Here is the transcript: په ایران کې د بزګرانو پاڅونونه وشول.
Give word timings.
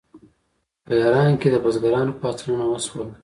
په 0.85 0.91
ایران 1.01 1.31
کې 1.39 1.47
د 1.51 1.55
بزګرانو 1.63 2.17
پاڅونونه 2.21 2.65
وشول. 2.67 3.07